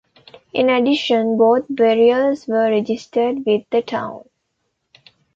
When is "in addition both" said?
0.51-1.65